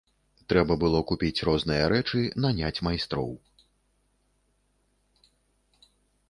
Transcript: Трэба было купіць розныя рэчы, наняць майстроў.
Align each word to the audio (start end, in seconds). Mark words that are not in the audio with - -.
Трэба 0.51 0.73
было 0.83 1.01
купіць 1.11 1.43
розныя 1.49 1.83
рэчы, 1.93 2.23
наняць 2.45 2.87
майстроў. 2.87 3.29